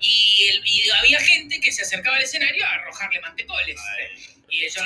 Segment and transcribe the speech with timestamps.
[0.00, 3.80] Y, el- había gente que se acercaba al escenario a arrojarle mantecoles.
[4.50, 4.70] Y el